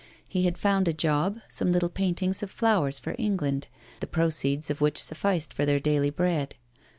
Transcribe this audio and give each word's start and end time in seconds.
He 0.27 0.45
had 0.45 0.57
found 0.57 0.87
a 0.87 0.93
job, 0.93 1.41
some 1.47 1.71
little 1.71 1.87
paintings 1.87 2.41
of 2.41 2.49
flowers 2.49 2.97
for 2.97 3.15
England, 3.19 3.67
the 3.99 4.07
proceeds 4.07 4.71
of 4.71 4.81
which 4.81 4.97
sufficed 4.97 5.53
for 5.53 5.63
their 5.63 5.79
daily 5.79 6.09
bread. 6.09 6.55